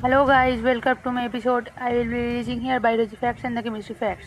Hello 0.00 0.24
guys, 0.26 0.60
welcome 0.62 0.98
to 1.02 1.10
my 1.10 1.24
episode. 1.24 1.70
I 1.76 1.92
will 1.92 2.04
be 2.04 2.10
releasing 2.10 2.60
here 2.60 2.78
biology 2.78 3.16
facts 3.16 3.42
and 3.42 3.56
the 3.56 3.62
chemistry 3.64 3.96
facts. 3.96 4.26